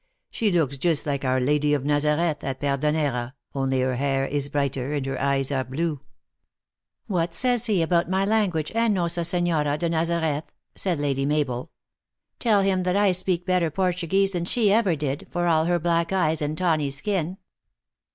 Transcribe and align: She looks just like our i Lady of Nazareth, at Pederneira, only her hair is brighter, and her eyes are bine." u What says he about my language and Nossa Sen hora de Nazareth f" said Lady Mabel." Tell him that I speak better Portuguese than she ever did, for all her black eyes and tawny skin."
She 0.31 0.51
looks 0.51 0.79
just 0.79 1.05
like 1.05 1.23
our 1.23 1.35
i 1.37 1.39
Lady 1.39 1.75
of 1.75 1.85
Nazareth, 1.85 2.43
at 2.43 2.59
Pederneira, 2.59 3.33
only 3.53 3.81
her 3.81 3.97
hair 3.97 4.25
is 4.25 4.49
brighter, 4.49 4.93
and 4.93 5.05
her 5.05 5.21
eyes 5.21 5.51
are 5.51 5.63
bine." 5.63 5.77
u 5.77 5.99
What 7.05 7.35
says 7.35 7.67
he 7.67 7.83
about 7.83 8.09
my 8.09 8.25
language 8.25 8.71
and 8.73 8.95
Nossa 8.95 9.23
Sen 9.23 9.45
hora 9.45 9.77
de 9.77 9.89
Nazareth 9.89 10.45
f" 10.47 10.53
said 10.73 10.99
Lady 10.99 11.27
Mabel." 11.27 11.69
Tell 12.39 12.63
him 12.63 12.81
that 12.81 12.95
I 12.97 13.11
speak 13.11 13.45
better 13.45 13.69
Portuguese 13.69 14.31
than 14.31 14.45
she 14.45 14.73
ever 14.73 14.95
did, 14.95 15.27
for 15.29 15.45
all 15.45 15.65
her 15.65 15.77
black 15.77 16.11
eyes 16.11 16.41
and 16.41 16.57
tawny 16.57 16.89
skin." 16.89 17.37